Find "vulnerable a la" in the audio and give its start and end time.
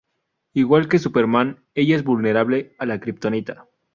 2.03-2.99